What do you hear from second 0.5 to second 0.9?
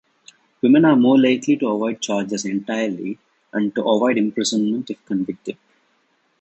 Women